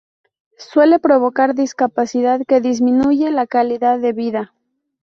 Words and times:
Suele 0.57 0.97
provocar 0.97 1.53
discapacidad 1.53 2.41
que 2.47 2.59
disminuye 2.59 3.29
la 3.29 3.45
calidad 3.45 3.99
de 3.99 4.13
vida. 4.13 4.53